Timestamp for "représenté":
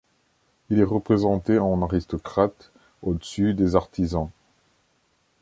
0.83-1.59